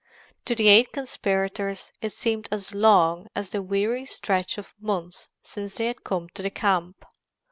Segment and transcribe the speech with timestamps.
[0.45, 5.75] To the eight conspirators it seemed as long as the weary stretch of months since
[5.75, 7.05] they had come to the camp.